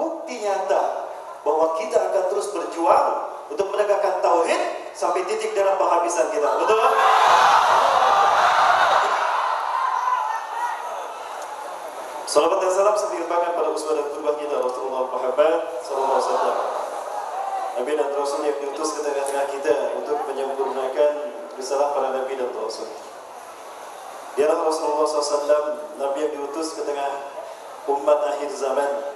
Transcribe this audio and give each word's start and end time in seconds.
bukti 0.00 0.40
nyata 0.40 1.12
bahwa 1.44 1.76
kita 1.76 2.00
akan 2.08 2.24
terus 2.32 2.48
berjuang 2.56 3.08
untuk 3.52 3.68
menegakkan 3.68 4.24
tauhid 4.24 4.90
sampai 4.96 5.28
titik 5.28 5.52
darah 5.52 5.76
penghabisan 5.76 6.32
kita. 6.32 6.48
Betul? 6.64 6.80
Salawat 12.30 12.62
dan 12.62 12.70
salam 12.70 12.94
sempurnakan 12.94 13.50
pada 13.58 13.68
uswah 13.74 13.98
dan 13.98 14.06
qudwah 14.14 14.38
kita 14.38 14.54
Rasulullah 14.54 15.02
Muhammad 15.10 15.82
sallallahu 15.82 16.14
alaihi 16.14 16.24
wasallam. 16.30 16.58
Nabi 17.80 17.92
dan 17.98 18.10
Rasul 18.14 18.40
yang 18.46 18.58
diutus 18.62 18.88
ke 18.94 19.00
tengah-tengah 19.02 19.46
kita 19.50 19.74
untuk 19.98 20.18
menyempurnakan 20.30 21.12
risalah 21.58 21.90
para 21.90 22.14
nabi 22.14 22.38
dan 22.38 22.48
rasul. 22.54 22.86
Dialah 24.38 24.62
Rasulullah 24.62 25.10
SAW, 25.10 25.98
Nabi 25.98 26.18
yang 26.22 26.32
diutus 26.38 26.78
ke 26.78 26.86
tengah 26.86 27.34
umat 27.90 28.18
akhir 28.30 28.48
zaman 28.54 29.09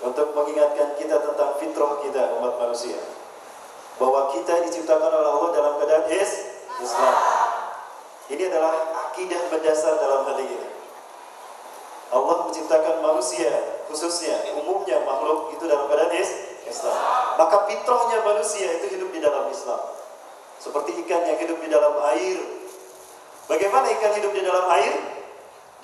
untuk 0.00 0.32
mengingatkan 0.32 0.96
kita 0.96 1.16
tentang 1.20 1.50
fitrah 1.60 2.00
kita 2.00 2.40
umat 2.40 2.56
manusia 2.56 2.96
bahwa 4.00 4.32
kita 4.32 4.64
diciptakan 4.64 5.12
oleh 5.12 5.28
Allah 5.28 5.50
dalam 5.52 5.72
keadaan 5.76 6.08
is 6.08 6.32
Islam. 6.80 7.16
Ini 8.32 8.48
adalah 8.48 8.72
akidah 9.10 9.40
mendasar 9.52 10.00
dalam 10.00 10.24
hati 10.24 10.44
kita. 10.48 10.68
Allah 12.10 12.36
menciptakan 12.48 13.04
manusia 13.04 13.52
khususnya 13.86 14.40
umumnya 14.56 15.04
makhluk 15.04 15.52
itu 15.52 15.68
dalam 15.68 15.84
keadaan 15.92 16.16
is 16.16 16.30
Islam. 16.64 16.96
Maka 17.36 17.68
fitrahnya 17.68 18.24
manusia 18.24 18.80
itu 18.80 18.96
hidup 18.96 19.10
di 19.12 19.20
dalam 19.20 19.52
Islam. 19.52 19.82
Seperti 20.56 20.96
ikan 21.04 21.24
yang 21.28 21.36
hidup 21.36 21.60
di 21.60 21.68
dalam 21.68 22.00
air. 22.16 22.38
Bagaimana 23.48 23.90
ikan 24.00 24.12
hidup 24.16 24.32
di 24.32 24.42
dalam 24.46 24.64
air? 24.80 24.94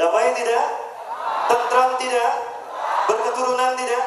Damai 0.01 0.33
tidak? 0.37 0.67
Tentram 1.49 1.97
tidak? 1.99 2.33
Berketurunan 3.27 3.75
tidak? 3.75 4.05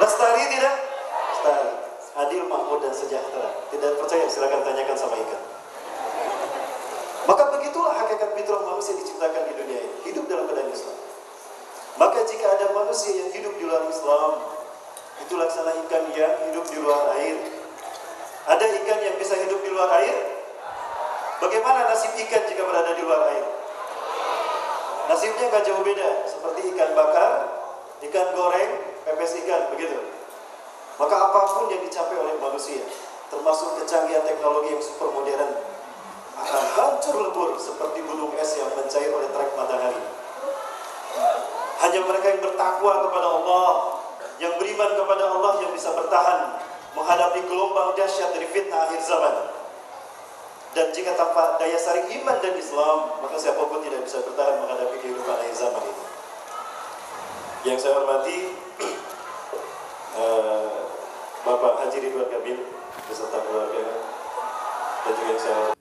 Lestari 0.00 0.44
tidak? 0.48 0.74
Lestari. 1.04 1.68
Adil, 2.16 2.48
makmur, 2.48 2.80
dan 2.80 2.96
sejahtera. 2.96 3.52
Tidak 3.68 4.00
percaya, 4.00 4.24
silakan 4.24 4.64
tanyakan 4.64 4.96
sama 4.96 5.20
ikan. 5.20 5.42
Maka 7.28 7.44
begitulah 7.52 7.92
hakikat 7.92 8.32
fitrah 8.40 8.64
manusia 8.64 8.96
diciptakan 8.96 9.52
di 9.52 9.52
dunia 9.52 9.84
ini. 9.84 9.96
Hidup 10.08 10.24
dalam 10.32 10.48
keadaan 10.48 10.72
Islam. 10.72 10.96
Maka 12.00 12.24
jika 12.24 12.46
ada 12.56 12.72
manusia 12.72 13.20
yang 13.20 13.28
hidup 13.36 13.52
di 13.52 13.68
luar 13.68 13.84
Islam, 13.84 14.40
itu 15.28 15.32
laksana 15.36 15.76
ikan 15.84 16.08
yang 16.16 16.34
hidup 16.48 16.64
di 16.72 16.80
luar 16.80 17.20
air. 17.20 17.36
Ada 18.48 18.64
ikan 18.64 18.98
yang 19.12 19.16
bisa 19.20 19.36
hidup 19.44 19.60
di 19.60 19.68
luar 19.76 19.92
air? 20.00 20.16
Bagaimana 21.44 21.84
nasib 21.84 22.16
ikan 22.16 22.42
jika 22.48 22.64
berada 22.64 22.96
di 22.96 23.04
luar 23.04 23.28
air? 23.28 23.44
Nasibnya 25.12 25.52
nggak 25.52 25.64
jauh 25.68 25.84
beda, 25.84 26.24
seperti 26.24 26.72
ikan 26.72 26.96
bakar, 26.96 27.57
ikan 28.06 28.28
goreng, 28.36 28.72
pepes 29.02 29.32
ikan, 29.42 29.74
begitu. 29.74 29.98
Maka 30.98 31.14
apa 31.14 31.40
pun 31.54 31.70
yang 31.70 31.82
dicapai 31.82 32.14
oleh 32.18 32.34
manusia, 32.38 32.82
termasuk 33.30 33.78
kecanggihan 33.82 34.22
teknologi 34.26 34.74
yang 34.74 34.82
super 34.82 35.10
modern, 35.14 35.52
akan 36.38 36.64
hancur 36.74 37.16
lebur 37.18 37.58
seperti 37.58 38.02
gunung 38.06 38.34
es 38.38 38.54
yang 38.58 38.70
mencair 38.74 39.10
oleh 39.10 39.26
terik 39.30 39.52
matahari. 39.58 40.02
Hanya 41.78 42.00
mereka 42.02 42.26
yang 42.34 42.42
bertakwa 42.42 42.92
kepada 43.06 43.28
Allah, 43.30 43.70
yang 44.38 44.54
beriman 44.58 44.90
kepada 44.94 45.24
Allah 45.34 45.52
yang 45.62 45.70
bisa 45.74 45.90
bertahan 45.94 46.62
menghadapi 46.94 47.46
gelombang 47.46 47.94
dahsyat 47.94 48.34
dari 48.34 48.46
fitnah 48.50 48.86
akhir 48.90 49.02
zaman. 49.02 49.34
Dan 50.74 50.94
jika 50.94 51.14
tanpa 51.18 51.58
daya 51.58 51.78
saring 51.78 52.06
iman 52.22 52.38
dan 52.38 52.54
Islam, 52.54 53.18
maka 53.18 53.34
siapa 53.38 53.58
pun 53.58 53.82
tidak 53.82 54.02
bisa 54.06 54.22
bertahan 54.22 54.62
menghadapi 54.62 54.98
kehidupan 55.02 55.34
akhir 55.42 55.54
zaman 55.58 55.82
ini. 55.82 56.17
Yang 57.68 57.84
saya 57.84 58.00
hormati, 58.00 58.56
uh, 60.16 60.88
Bapak 61.44 61.84
Haji 61.84 62.00
Ridwan 62.00 62.32
Kamil 62.32 62.64
beserta 63.04 63.44
keluarga 63.44 63.84
dan 65.04 65.12
juga 65.12 65.28
yang 65.28 65.40
saya 65.40 65.56
Assalamualaikum 65.56 65.77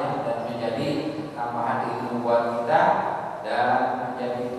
ya 0.00 0.08
dan 0.26 0.38
menjadi 0.48 0.88
tambahan 1.34 1.78
ilmu 1.94 2.24
buat 2.24 2.42
kita 2.62 2.82
dan 3.44 3.68
menjadi 4.10 4.54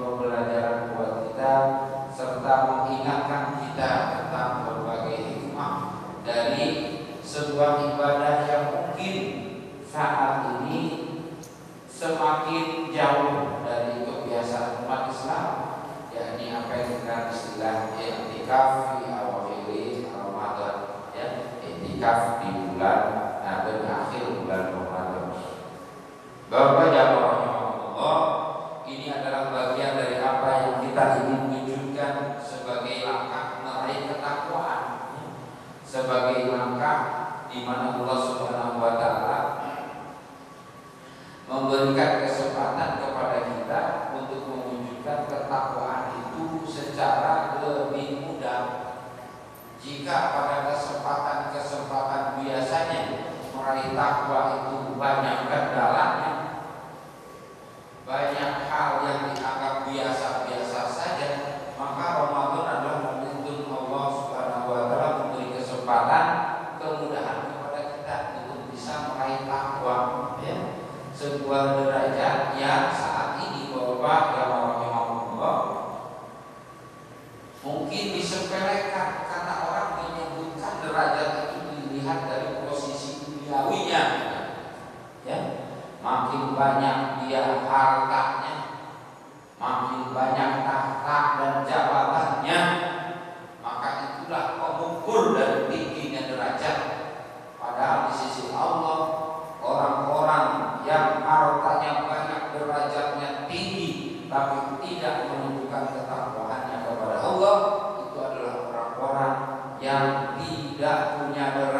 tidak 111.35 111.51
punya 111.51 111.67
derajat 111.67 111.74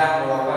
menyedihkan 0.00 0.28
bahwa 0.28 0.49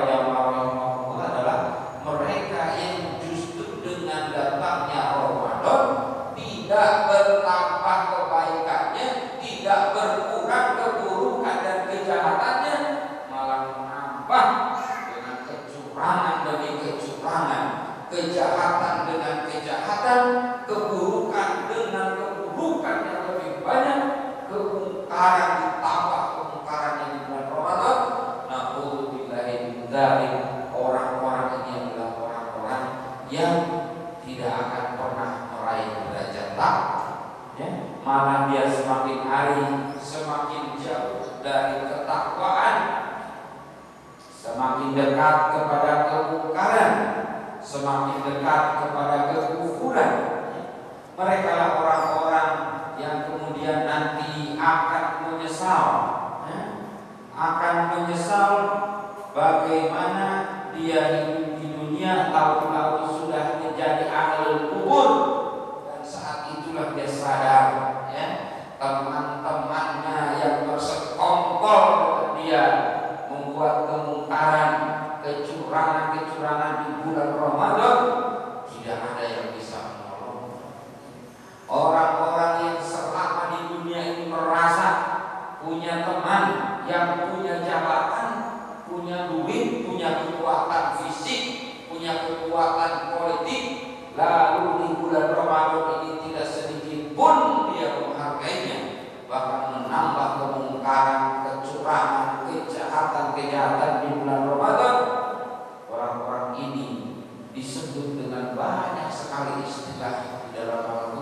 beberapa. 110.82 111.14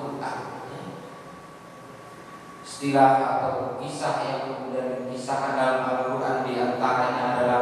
Istilah 2.62 3.14
atau 3.38 3.78
kisah 3.78 4.26
yang 4.26 4.40
kemudian 4.50 5.06
dikisahkan 5.06 5.54
dalam 5.54 5.80
Al-Quran 5.86 6.50
di 6.50 6.54
antaranya 6.58 7.38
adalah 7.38 7.60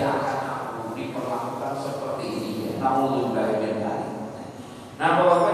tidak 0.00 0.16
akan 0.16 0.38
aku 0.48 0.96
diperlakukan 0.96 1.72
seperti 1.76 2.24
ini. 2.32 2.80
Namun 2.80 3.04
lebih 3.20 3.36
baik 3.36 3.56
dari 3.60 3.80
Nah, 4.96 5.16
Bapak 5.20 5.49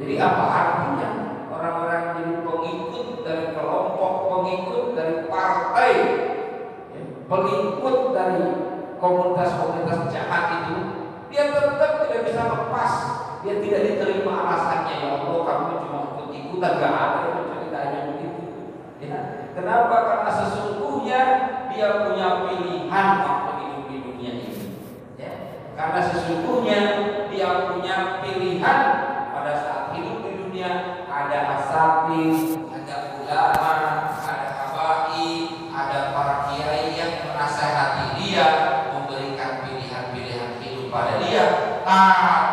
Jadi 0.00 0.16
apa 0.16 0.44
artinya 0.48 1.08
orang-orang 1.52 2.16
jadi 2.16 2.34
pengikut 2.40 3.20
dari 3.20 3.52
kelompok, 3.52 4.12
pengikut 4.32 4.96
dari 4.96 5.28
partai, 5.28 5.92
ya, 6.96 7.00
pengikut 7.28 8.16
dari 8.16 8.48
komunitas-komunitas 8.96 10.08
jahat 10.08 10.44
itu, 10.64 10.76
dia 11.28 11.52
tetap 11.52 12.08
tidak 12.08 12.20
bisa 12.24 12.42
lepas, 12.48 12.92
dia 13.44 13.60
tidak 13.60 13.80
diterima 13.92 14.32
alasannya 14.40 14.94
ya 15.04 15.08
Allah 15.20 15.40
kamu 15.44 15.72
cuma 15.84 15.98
ikut-ikutan 16.16 16.72
gak 16.80 16.96
ada 16.96 17.20
ceritanya 17.44 18.00
begitu. 18.08 18.42
Ya. 19.04 19.20
Kenapa? 19.52 19.96
Karena 20.00 20.30
sesungguhnya 20.32 21.20
dia 21.68 21.88
punya 22.08 22.48
pilihan 22.48 23.06
waktu 23.20 23.52
hidup 23.60 23.84
di 23.84 23.96
dunia 24.00 24.32
ini. 24.48 24.64
Ya. 25.20 25.32
Karena 25.76 26.00
sesungguhnya 26.08 26.80
dia 27.28 27.48
punya 27.68 28.24
pilihan 28.24 28.80
ada 31.30 31.62
asapi, 31.62 32.26
ada 32.74 33.22
ulama, 33.22 33.70
ada 34.18 34.50
habai, 34.50 35.30
ada 35.70 36.10
para 36.10 36.34
kiai 36.50 36.98
yang 36.98 37.22
menasehati 37.22 38.18
dia, 38.18 38.46
memberikan 38.90 39.62
pilihan-pilihan 39.62 40.58
hidup 40.58 40.90
pada 40.90 41.22
dia. 41.22 41.78
Ah, 41.86 42.49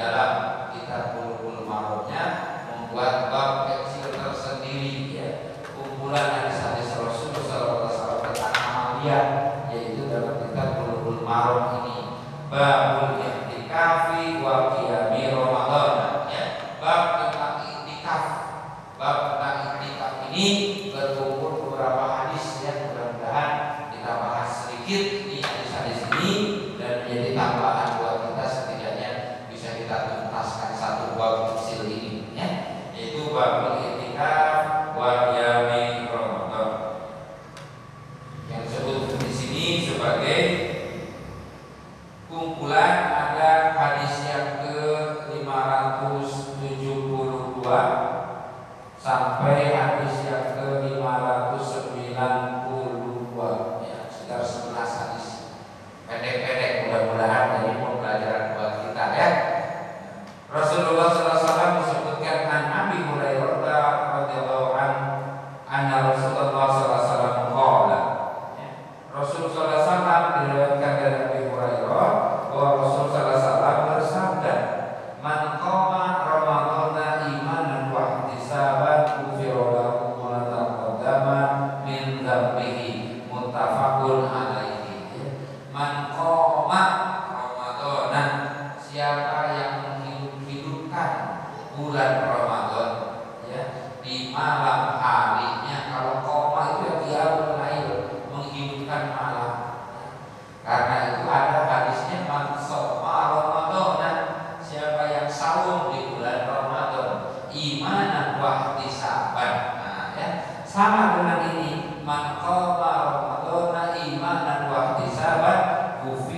dalam 0.00 0.32
kitab 0.72 1.12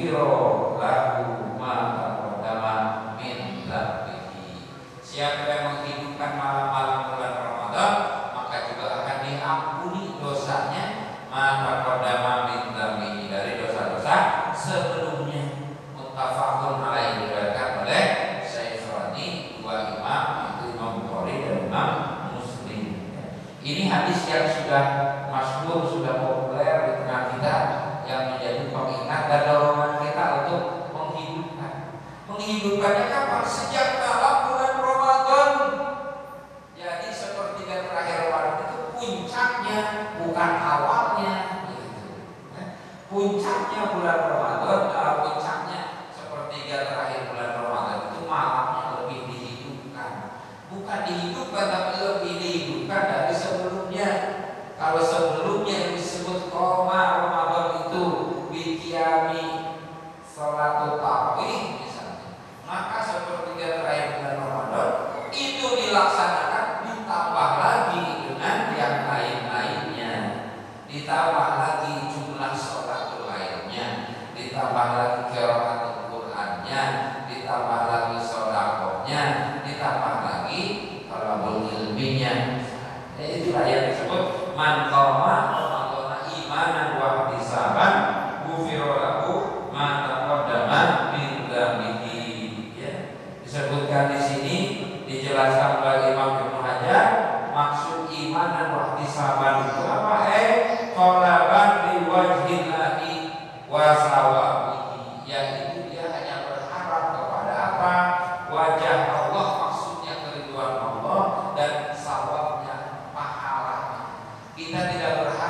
sentido 0.03 0.79
la 0.81 1.42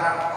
barra 0.02 0.31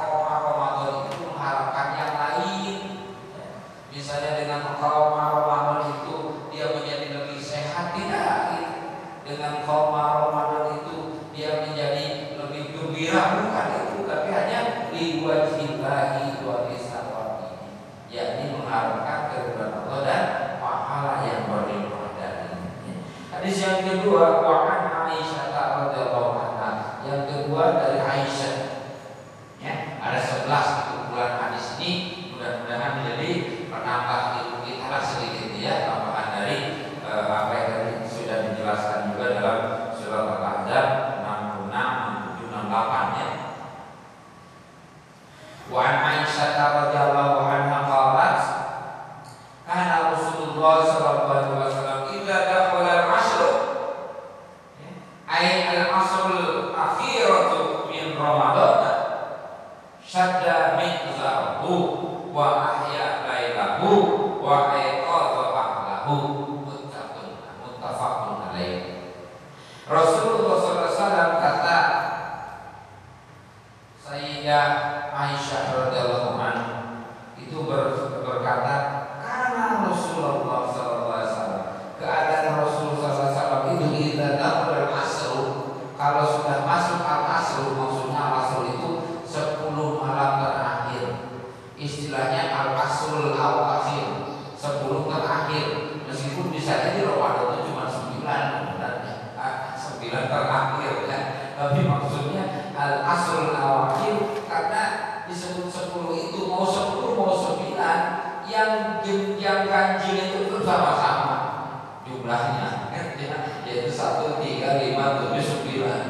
sembilan. 115.45 116.03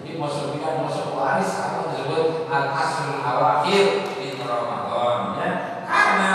Jadi 0.00 0.10
mau 0.16 0.30
sembilan 0.32 0.72
mau 0.80 0.90
sewaris 0.90 1.50
apa 1.60 1.92
disebut 1.92 2.48
atas 2.48 2.90
awakir 3.20 4.08
di 4.16 4.40
Ramadan 4.40 5.36
ya. 5.36 5.50
Karena 5.84 6.34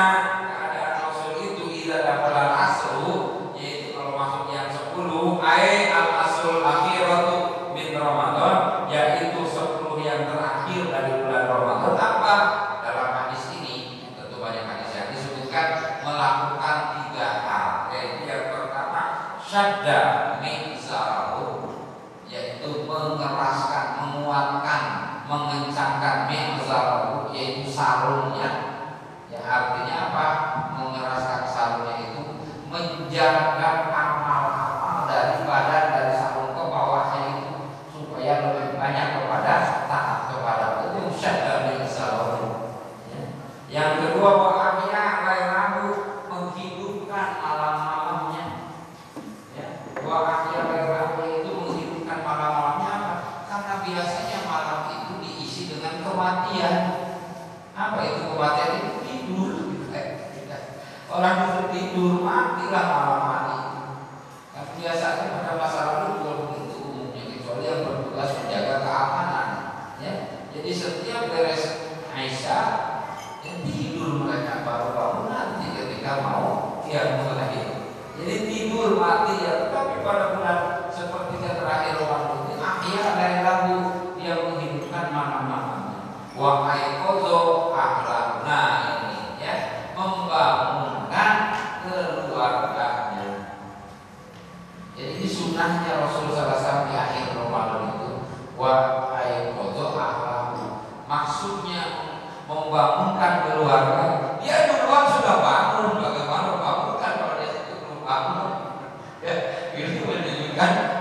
Yeah, 109.24 109.78
you 109.78 109.86
know, 109.88 110.12
you 110.12 110.54
can't 110.56 110.93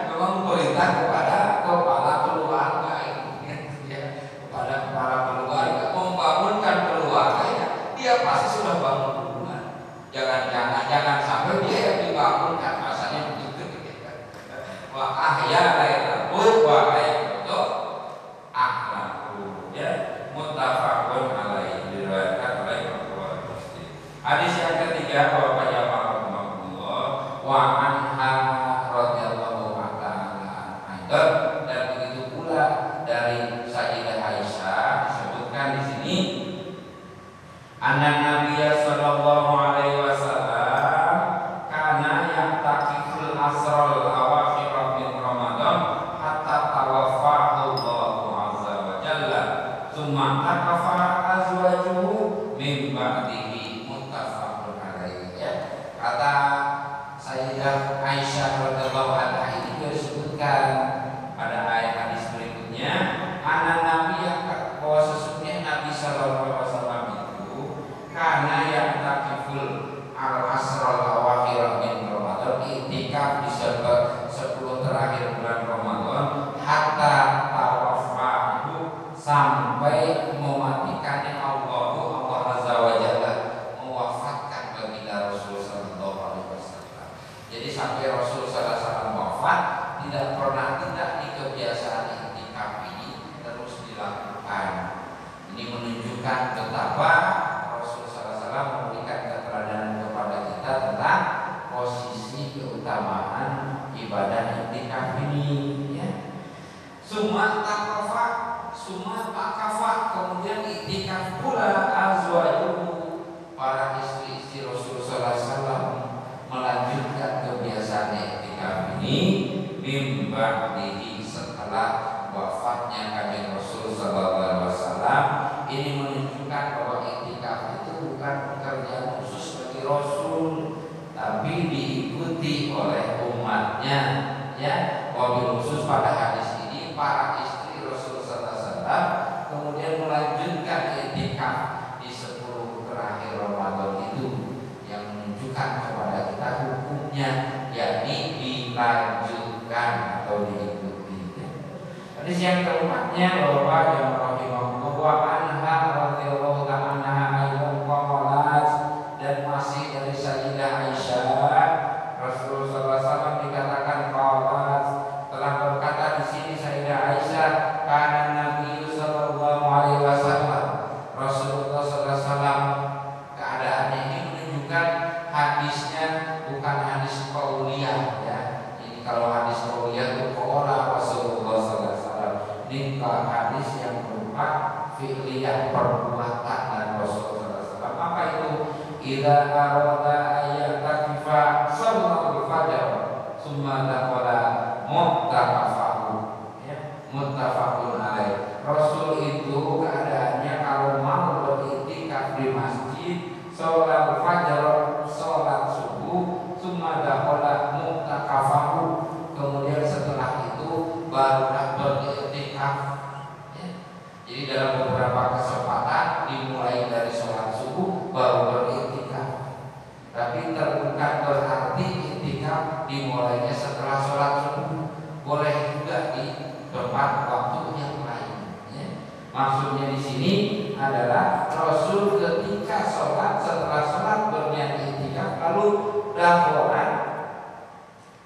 Maksudnya 229.33 229.97
di 229.97 229.99
sini 229.99 230.33
adalah 230.77 231.49
Rasul 231.49 232.21
ketika 232.21 232.85
sholat 232.85 233.41
setelah 233.41 233.81
sholat 233.89 234.21
berniat 234.29 234.77
iktikaf 234.77 235.41
lalu 235.41 235.69
dakholan 236.13 236.91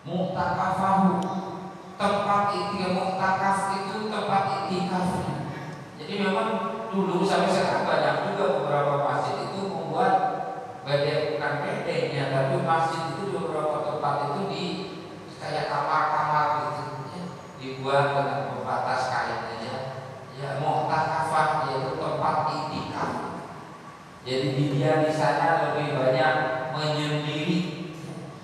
muktakafahu 0.03 1.23
tempat 1.95 2.43
iktikaf 2.59 2.93
muktakaf 2.99 3.59
itu 3.79 4.11
tempat 4.11 4.43
iktikafnya. 4.67 5.35
Jadi 6.03 6.15
memang 6.27 6.49
dulu 6.91 7.23
sampai 7.23 7.55
sekarang 7.55 7.87
banyak 7.87 8.15
juga 8.31 8.45
beberapa 8.59 8.95
masjid 9.07 9.47
itu 9.47 9.63
membuat 9.63 10.15
bedeng 10.87 11.35
bukan 11.35 11.53
bedengnya 11.67 12.25
tapi 12.35 12.63
masjid 12.63 13.15
itu 13.15 13.31
beberapa 13.31 13.83
tempat 13.83 14.15
itu 14.31 14.41
di 14.51 14.65
kayak 15.43 15.67
kamar-kamar 15.71 16.47
gitu 16.79 16.83
ya, 17.15 17.23
dibuat 17.59 18.05
dengan 18.15 18.41
pembatas 18.55 19.11
kainnya 19.11 19.55
ya 19.63 19.77
ya 20.37 20.49
muktakafah 20.61 21.67
yaitu 21.67 21.97
tempat 21.99 22.37
itikaf 22.55 23.13
jadi 24.27 24.59
dia 24.59 25.07
di 25.07 25.13
sana 25.15 25.71
lebih 25.71 25.95
banyak 25.95 26.35
menyendiri. 26.75 27.87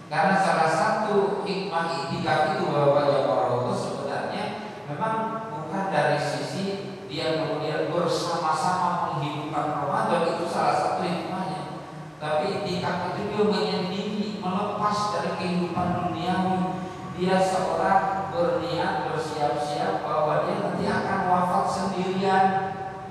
Karena 0.06 0.38
salah 0.38 0.70
satu 0.70 1.42
hikmah 1.42 2.06
itikaf 2.06 2.54
itu 2.54 2.70
bahwa 2.70 3.10
jamaah 3.10 3.66
itu 3.66 3.72
sebenarnya 3.74 4.44
memang 4.86 5.16
bukan 5.50 5.84
dari 5.90 6.20
sisi 6.22 6.64
dia 7.10 7.42
kemudian 7.42 7.90
bersama-sama 7.90 9.18
menghidupkan 9.18 9.82
Ramadan 9.82 10.38
itu 10.38 10.46
salah 10.46 10.76
satu 10.78 11.02
hikmahnya. 11.02 11.82
Tapi 12.22 12.62
itikaf 12.62 13.18
itu 13.18 13.20
dia 13.34 13.42
menyendiri 13.42 14.38
melepas 14.38 14.96
dari 15.18 15.30
kehidupan 15.34 15.88
duniawi. 15.98 16.78
Dia 17.18 17.42
seorang 17.42 18.30
berniat 18.30 19.10
bersiap-siap 19.10 20.06
bahwa 20.06 20.46
dia 20.46 20.62
nanti 20.62 20.84
akan 20.86 21.20
wafat 21.26 21.64
sendirian. 21.66 22.46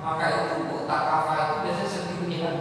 Maka 0.02 0.26
itu 0.34 0.66
mutakafah 0.66 1.38
itu 1.38 1.56
biasanya 1.62 1.90
sendirian 1.90 2.56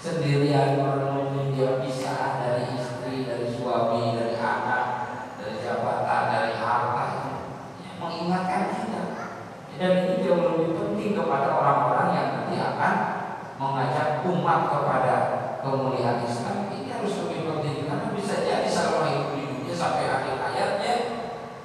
sendirian 0.00 0.80
merenungi 0.80 1.52
dia 1.52 1.76
bisa 1.84 2.40
dari 2.40 2.72
istri 2.72 3.28
dari 3.28 3.52
suami 3.52 4.16
dari 4.16 4.32
anak 4.40 4.84
dari 5.36 5.60
jabatan 5.60 6.22
dari 6.32 6.56
harta. 6.56 7.06
Ya, 7.84 7.90
mengingatkan 8.00 8.72
kita 8.72 9.02
dan 9.76 9.92
ini 10.08 10.24
jauh 10.24 10.56
lebih 10.56 10.72
penting 10.76 11.12
kepada 11.12 11.52
orang-orang 11.52 12.08
yang 12.16 12.28
nanti 12.32 12.56
akan 12.56 12.94
mengajak 13.60 14.24
umat 14.24 14.60
kepada 14.72 15.14
kemuliaan 15.60 16.24
Islam. 16.24 16.72
Ini 16.72 16.88
harus 16.96 17.12
lebih 17.20 17.44
penting 17.44 17.84
karena 17.84 18.08
bisa 18.16 18.40
jadi 18.40 18.68
selama 18.68 19.04
hidup 19.04 19.36
di 19.36 19.40
dunia 19.52 19.74
sampai 19.76 20.08
akhir 20.08 20.36
hayatnya 20.40 20.94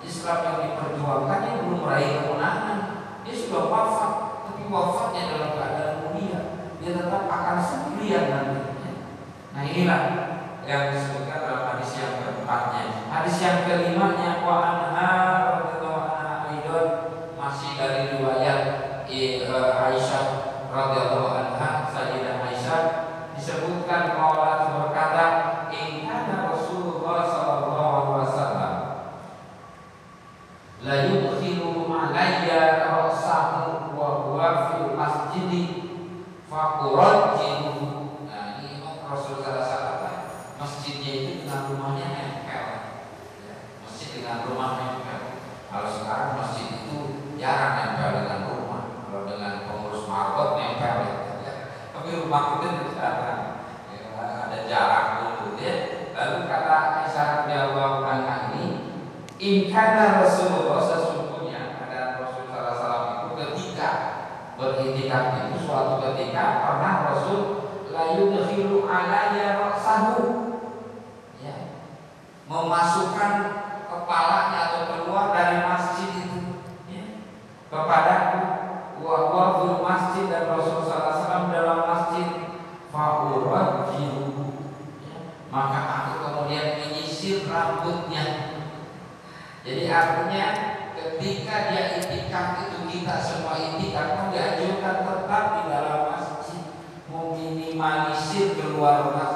Islam 0.03 0.37
yang 0.43 0.57
diperjuangkannya 0.59 1.51
belum 1.63 1.79
meraih 1.87 2.11
kemenangan. 2.19 2.79
Dia 3.23 3.35
sudah 3.35 3.63
wafat 3.71 4.11
tapi 4.43 4.63
wafatnya 4.67 5.23
dalam 5.31 5.51
keadaan 5.55 5.74
sendirian 8.05 8.29
nantinya 8.29 8.91
nah 9.57 9.63
inilah 9.65 10.01
yang 10.65 10.93
disebutkan 10.93 11.45
dalam 11.45 11.63
hadis 11.73 11.93
yang 12.01 12.13
keempatnya. 12.21 12.83
Hadis 13.09 13.37
yang 13.37 13.69
kelimanya 13.69 14.41
wa 14.41 14.65
anha 14.65 15.09
radhiyallahu 15.61 17.37
masih 17.37 17.77
dari 17.77 18.17
riwayat 18.17 18.61
eh, 19.09 19.45
Aisyah 19.49 20.25
radhiyallahu 20.69 21.33
anha 21.33 21.85
Sayyidah 21.89 22.49
Aisyah 22.49 22.81
disebutkan 23.37 24.17
qalat 24.17 24.73
berkata 24.73 25.25
in 25.69 26.09
kana 26.09 26.49
Rasulullah 26.49 27.29
sallallahu 27.29 28.05
alaihi 28.09 28.25
wasallam 28.25 28.75
la 30.81 30.95
yudkhilu 31.13 31.89
alayya 31.89 32.89
ra'sahu 32.89 33.93
wa 33.93 34.09
huwa 34.25 34.49
fil 34.73 34.97
masjid 34.97 35.85
faqurajjihu 36.55 37.73
nah 38.31 38.63
ini 38.63 38.79
memang 38.79 39.03
Rasul 39.03 39.43
sallallahu 39.43 39.59
alaihi 39.59 39.75
wasallam 39.75 40.23
masjidnya 40.55 41.11
itu 41.11 41.31
dengan 41.43 41.61
rumahnya 41.67 42.07
nempel 42.15 42.67
Ya, 43.45 43.55
masjid 43.83 44.23
dengan 44.23 44.34
rumah 44.47 44.69
nempel 44.77 45.19
kalau 45.69 45.89
sekarang 45.91 46.39
masjid 46.39 46.67
itu 46.85 46.97
jarang 47.35 47.73
nempel 47.77 48.09
dengan 48.23 48.39
rumah. 48.47 48.83
Kalau 49.05 49.21
dengan 49.27 49.53
pengurus 49.67 50.05
marbot 50.07 50.55
nempel 50.57 50.95
ya. 51.43 51.53
tapi 51.91 52.09
rumah 52.15 52.61
kita 52.61 52.95
jarang. 52.95 53.43
Ya, 53.91 54.01
ada 54.19 54.57
jarak 54.69 55.05
dulu. 55.19 55.57
Ya 55.59 55.95
lalu 56.15 56.47
kata 56.47 56.77
Aisyah 57.03 57.27
radhiyallahu 57.43 58.07
anha 58.07 58.55
ini 58.55 58.67
in 59.35 59.67
kana 59.67 60.23
qua 98.79 99.31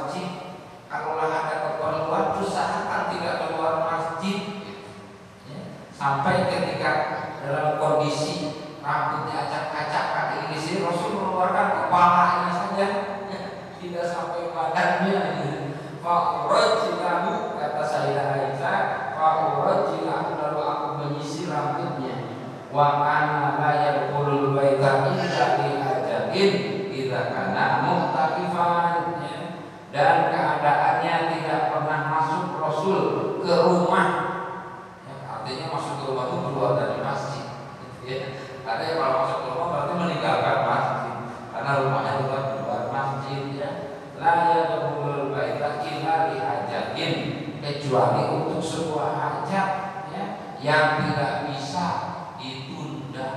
jamin 47.00 47.56
kecuali 47.64 48.24
untuk 48.28 48.60
sebuah 48.60 49.10
hajat 49.16 49.70
ya, 50.12 50.24
yang 50.60 51.08
tidak 51.08 51.48
bisa 51.48 51.88
ditunda 52.36 53.30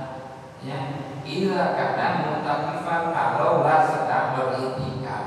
ya. 0.59 0.79
Ila 1.23 1.63
kadang 1.79 2.15
mutakifan 2.27 3.15
kalau 3.15 3.63
lah 3.63 3.87
sedang 3.87 4.35
beritikaf. 4.35 5.23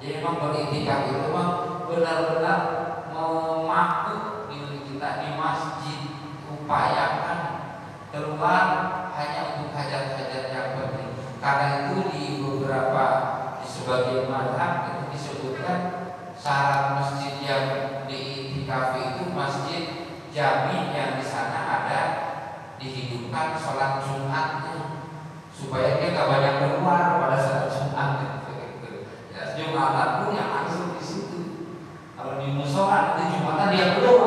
Jadi 0.00 0.24
memang 0.24 0.40
beritikaf 0.40 1.12
itu 1.12 1.20
memang 1.28 1.48
benar-benar 1.84 2.60
memaku 3.12 4.48
diri 4.48 4.88
kita 4.88 5.20
di 5.20 5.28
masjid 5.36 6.00
upayakan 6.48 7.40
keluar 8.08 8.64
hanya 9.12 9.40
untuk 9.60 9.76
hajat-hajat 9.76 10.44
yang 10.48 10.68
penting. 10.80 11.12
Karena 11.44 11.66
itu 11.84 11.96
di 12.08 12.24
beberapa 12.40 13.04
di 13.60 13.66
sebagian 13.68 14.32
mazhab 14.32 14.93
syarat 16.44 17.00
masjid 17.00 17.40
yang 17.40 17.64
diitikafi 18.04 19.16
itu 19.16 19.32
masjid 19.32 19.82
jami 20.28 20.92
yang 20.92 21.16
di 21.16 21.24
sana 21.24 21.64
ada 21.64 22.00
dihidupkan 22.76 23.56
sholat 23.56 24.04
Jumatnya 24.04 25.08
supaya 25.48 25.96
dia 25.96 26.12
nggak 26.12 26.28
banyak 26.28 26.54
keluar 26.60 27.16
pada 27.16 27.38
saat 27.40 27.72
Jumat 27.72 28.08
gitu. 28.20 28.52
gitu. 28.60 28.90
Ya, 29.32 29.56
Jumatan 29.56 30.08
pun 30.20 30.36
yang 30.36 30.50
langsung 30.52 30.92
di 30.92 31.00
situ. 31.00 31.40
Kalau 32.12 32.36
di 32.36 32.52
musola 32.52 33.16
nanti 33.16 33.32
Jumatan 33.32 33.72
dia 33.72 33.96
keluar 33.96 34.23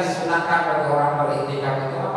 disunahkan 0.00 0.60
oleh 0.72 0.86
orang 0.92 1.12
beriktikaf 1.24 1.88
itu 1.88 1.96
apa? 2.00 2.15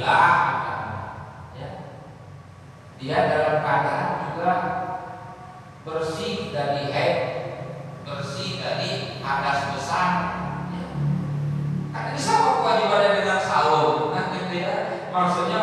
inilah. 0.00 0.32
Ya. 1.52 1.68
Dia 2.96 3.18
dalam 3.28 3.56
keadaan 3.60 4.08
juga 4.32 4.52
bersih 5.84 6.48
dari 6.48 6.88
haid, 6.88 7.18
bersih 8.08 8.56
dari 8.56 9.20
hadas 9.20 9.76
besar. 9.76 10.08
Ya. 10.72 10.84
Kan 11.92 12.16
ini 12.16 12.20
sama 12.20 12.64
kewajibannya 12.64 13.20
dengan 13.20 13.40
salur, 13.44 14.16
nah 14.16 14.32
gitu 14.32 14.56
ya. 14.56 14.74
Maksudnya 15.12 15.58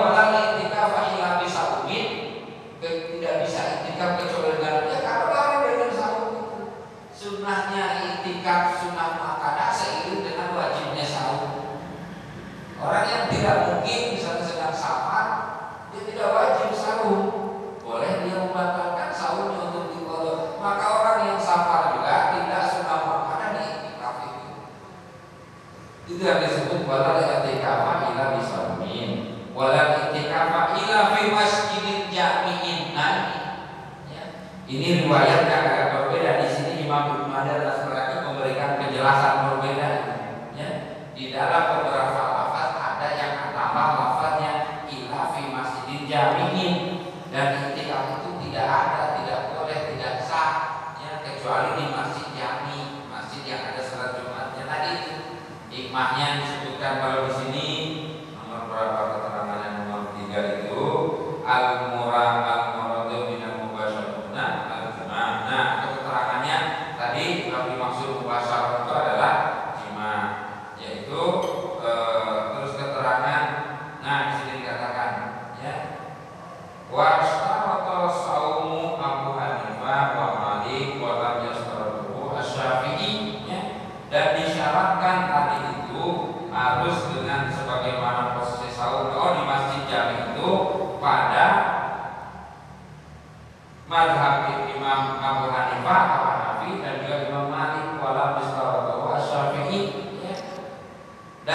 mà 35.10 35.37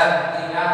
dan 0.02 0.34
tidak 0.34 0.72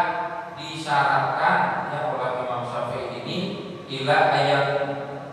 disyaratkan 0.57 1.93
ya 1.93 1.99
oleh 2.17 2.41
Imam 2.41 2.65
Syafi'i 2.65 3.21
ini 3.21 3.37
ila 3.85 4.33
ayat 4.33 4.65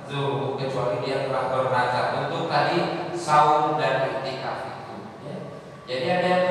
zuhur 0.05 0.61
kecuali 0.61 1.01
dia 1.01 1.25
telah 1.25 1.49
bernazar 1.49 2.29
untuk 2.29 2.45
tadi 2.53 3.09
saum 3.17 3.81
dan 3.81 4.21
itikaf 4.21 4.69
itu 4.69 4.97
ya. 5.25 5.37
jadi 5.89 6.07
ada 6.21 6.29
yang 6.29 6.45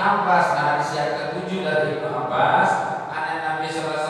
Abbas, 0.00 0.46
nah 0.56 0.64
hadis 0.74 0.90
yang 0.96 1.12
ketujuh 1.20 1.60
dari 1.60 2.00
Ibnu 2.00 2.08
Abbas, 2.08 2.70
anak 3.12 3.36
Nabi 3.44 3.68
sallallahu 3.68 4.09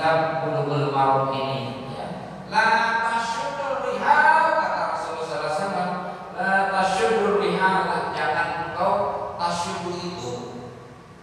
kitab 0.00 0.48
Bulughul 0.48 0.96
Maram 0.96 1.28
ini 1.36 1.92
ya. 1.92 2.08
La 2.48 2.68
tasyuddur 3.04 3.84
rihal 3.84 4.56
kata 4.56 4.96
Rasulullah 4.96 5.52
SAW 5.52 5.92
La 6.40 6.72
tasyuddur 6.72 7.36
rihal 7.36 7.84
jangan 8.16 8.72
kau 8.72 8.96
tasyuddur 9.36 10.00
itu 10.00 10.56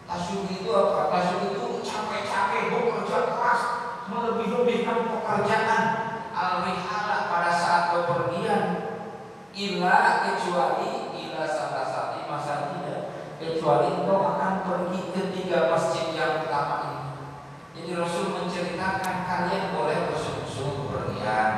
Tasyuddur 0.05 0.53
itu 0.61 0.69
apa? 0.69 1.09
Tasyuddur 1.09 1.57
itu 1.57 1.67
capek-capek 1.81 2.69
bekerja 2.69 3.17
keras 3.33 3.61
melebih-lebihkan 4.13 5.09
pekerjaan 5.09 5.83
al-rihala 6.37 7.33
pada 7.33 7.49
saat 7.57 7.83
bepergian 7.97 8.63
ila 9.57 9.97
kecuali 10.21 11.17
ila 11.17 11.43
salah 11.49 11.81
satu 11.81 12.29
masa 12.29 12.77
tidak 12.77 13.09
kecuali 13.41 14.05
kau 14.05 14.21
akan 14.21 14.53
pergi 14.69 15.01
ke 15.17 15.21
tiga 15.33 15.73
masjid 15.73 16.13
yang 16.13 16.45
pertama 16.45 16.75
ini 16.85 16.96
jadi 17.77 17.93
Rasul 17.93 18.33
menceritakan 18.33 19.29
kalian 19.29 19.77
boleh 19.77 20.09
bersungguh-sungguh 20.09 20.89
berniat, 20.89 21.51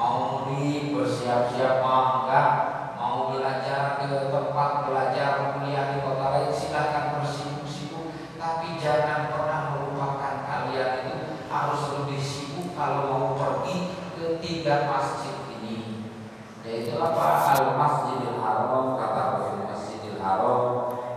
mau 0.00 0.48
di 0.48 0.96
bersiap-siap 0.96 1.84
mau 1.84 2.24
enggak, 2.24 2.52
mau 2.96 3.36
belajar 3.36 4.00
ke 4.00 4.32
tempat 4.32 4.70
belajar 4.88 5.52
kuliah 5.52 5.92
di 5.92 6.00
kota 6.00 6.26
lain 6.32 6.52
silahkan 6.56 7.20
bersibuk-sibuk, 7.20 8.16
tapi 8.40 8.80
jangan 8.80 9.28
pernah 9.28 9.76
melupakan 9.76 10.48
kalian 10.48 11.04
itu 11.04 11.36
harus 11.52 11.82
lebih 12.00 12.16
sibuk 12.16 12.72
kalau 12.72 13.12
mau 13.12 13.26
pergi 13.36 13.92
ke 14.16 14.40
tiga 14.40 14.88
masjid 14.88 15.36
ini. 15.60 16.08
Yaitu 16.64 16.96
apa? 16.96 17.54
Al 17.54 17.76
Masjidil 17.76 18.40
Haram 18.40 18.96
kata 18.96 19.22
Rasul 19.36 19.68
Masjidil 19.68 20.16
Haram 20.16 20.64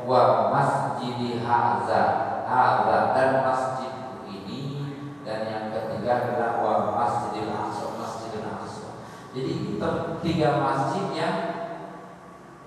wa 0.03 0.21
Masjidil 0.53 1.39
Haza, 1.41 2.03
Haza 2.45 2.97
dan 3.15 3.31
Masjid 3.47 3.80
tiga 10.21 10.61
masjid 10.61 11.05
yang 11.17 11.37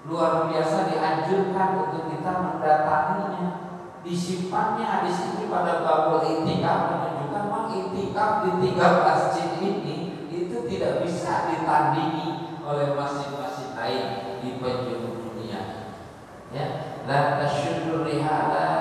luar 0.04 0.52
biasa 0.52 0.90
dianjurkan 0.90 1.68
untuk 1.88 2.12
kita 2.12 2.30
mendatanginya. 2.30 3.46
Disimpannya 4.04 5.08
di 5.08 5.10
sini 5.16 5.48
pada 5.48 5.80
bab 5.80 6.20
itikaf 6.20 6.78
menunjukkan 6.92 7.44
bahwa 7.48 7.72
itikaf 7.72 8.30
di 8.44 8.50
tiga 8.60 9.00
masjid 9.00 9.48
ini 9.64 10.28
itu 10.28 10.68
tidak 10.68 11.00
bisa 11.00 11.48
ditandingi 11.48 12.60
oleh 12.60 12.92
masjid-masjid 12.92 13.72
lain 13.72 14.06
di 14.44 14.60
penjuru 14.60 15.24
dunia. 15.24 15.88
Ya 16.52 16.94
dan 17.04 17.36
tasyukur 17.40 18.08
lihada 18.08 18.73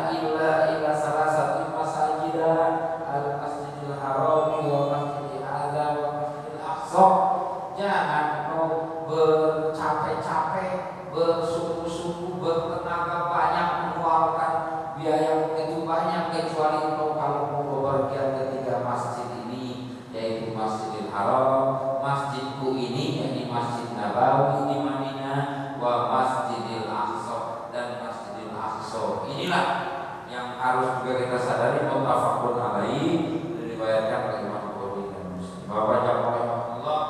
harus 30.74 31.06
juga 31.06 31.14
kita 31.22 31.38
sadari 31.38 31.86
mutafakun 31.86 32.58
alaihi 32.58 33.46
diriwayatkan 33.62 34.20
oleh 34.26 34.40
Imam 34.50 34.64
Bukhari 34.74 35.14
dan 35.14 35.26
Muslim. 35.38 35.70
Bahwa 35.70 36.02
Allah 36.02 37.02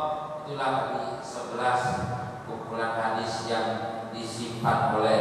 itulah 0.43 0.71
di 0.91 0.99
11 1.23 2.43
kumpulan 2.43 2.91
hadis 2.99 3.47
yang 3.47 3.67
disimpan 4.11 4.99
oleh 4.99 5.19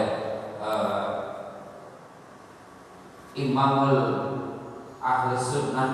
uh, 0.58 1.06
Imamul 3.38 3.98
Ahli 4.98 5.38
Sunnah 5.38 5.90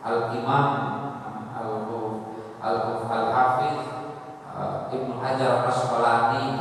Al 0.00 0.32
Imam 0.32 0.68
Al 1.52 2.76
Al 3.04 3.26
Hafiz 3.36 3.84
uh, 4.48 4.88
eh, 4.88 4.96
Ibnu 4.96 5.20
Hajar 5.20 5.68
Asqalani 5.68 6.59